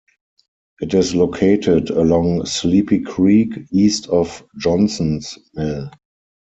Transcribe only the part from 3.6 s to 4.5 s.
east of